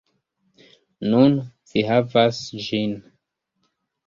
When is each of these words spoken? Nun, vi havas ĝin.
Nun, 1.11 1.35
vi 1.75 1.83
havas 1.91 2.41
ĝin. 2.65 2.97